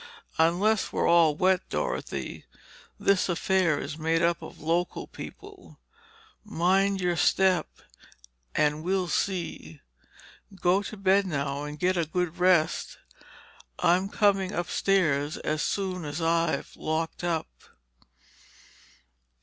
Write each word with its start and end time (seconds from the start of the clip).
Unless 0.39 0.91
we're 0.91 1.05
all 1.07 1.35
wet, 1.35 1.61
Dorothy, 1.69 2.45
this 2.99 3.29
affair 3.29 3.77
is 3.77 3.99
made 3.99 4.23
up 4.23 4.41
of 4.41 4.59
local 4.59 5.05
people. 5.05 5.79
Mind 6.43 6.99
your 6.99 7.15
step—and 7.15 8.81
we'll 8.81 9.07
see. 9.07 9.79
Go 10.55 10.81
to 10.81 10.97
bed 10.97 11.27
now 11.27 11.65
and 11.65 11.77
get 11.77 11.97
a 11.97 12.05
good 12.07 12.39
rest—I'm 12.39 14.09
coming 14.09 14.51
upstairs 14.53 15.37
as 15.37 15.61
soon 15.61 16.03
as 16.03 16.19
I've 16.19 16.75
locked 16.75 17.23
up." 17.23 17.45